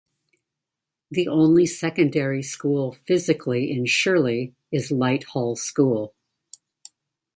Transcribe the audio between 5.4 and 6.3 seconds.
School.